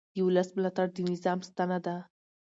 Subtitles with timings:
[0.13, 1.95] د ولس ملاتړ د نظام ستنه ده